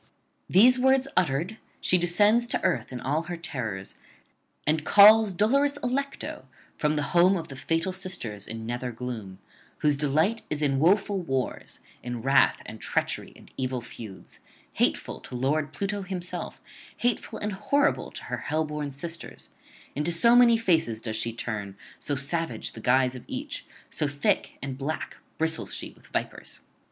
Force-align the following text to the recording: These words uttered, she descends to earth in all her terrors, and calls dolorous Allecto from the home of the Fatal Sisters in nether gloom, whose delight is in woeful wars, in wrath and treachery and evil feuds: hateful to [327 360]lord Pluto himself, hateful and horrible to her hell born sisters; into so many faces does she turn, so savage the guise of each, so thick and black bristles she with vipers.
These 0.49 0.79
words 0.79 1.07
uttered, 1.15 1.57
she 1.79 1.99
descends 1.99 2.47
to 2.47 2.63
earth 2.63 2.91
in 2.91 2.99
all 2.99 3.21
her 3.29 3.37
terrors, 3.37 3.99
and 4.65 4.83
calls 4.83 5.31
dolorous 5.31 5.77
Allecto 5.83 6.45
from 6.75 6.95
the 6.95 7.03
home 7.13 7.37
of 7.37 7.49
the 7.49 7.55
Fatal 7.55 7.93
Sisters 7.93 8.47
in 8.47 8.65
nether 8.65 8.91
gloom, 8.91 9.37
whose 9.81 9.95
delight 9.95 10.41
is 10.49 10.63
in 10.63 10.79
woeful 10.79 11.21
wars, 11.21 11.81
in 12.01 12.23
wrath 12.23 12.63
and 12.65 12.81
treachery 12.81 13.31
and 13.35 13.51
evil 13.57 13.79
feuds: 13.79 14.39
hateful 14.73 15.19
to 15.19 15.29
[327 15.39 15.67
360]lord 15.67 15.71
Pluto 15.77 16.01
himself, 16.01 16.61
hateful 16.97 17.37
and 17.37 17.51
horrible 17.53 18.09
to 18.09 18.23
her 18.23 18.37
hell 18.37 18.65
born 18.65 18.91
sisters; 18.91 19.51
into 19.93 20.11
so 20.11 20.35
many 20.35 20.57
faces 20.57 20.99
does 20.99 21.15
she 21.15 21.31
turn, 21.31 21.77
so 21.99 22.15
savage 22.15 22.71
the 22.71 22.81
guise 22.81 23.15
of 23.15 23.23
each, 23.27 23.67
so 23.91 24.07
thick 24.07 24.57
and 24.63 24.79
black 24.79 25.17
bristles 25.37 25.75
she 25.75 25.91
with 25.91 26.07
vipers. 26.07 26.61